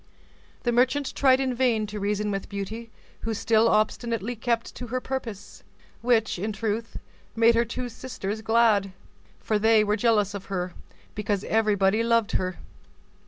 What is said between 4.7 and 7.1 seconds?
to her purpose; which, in truth,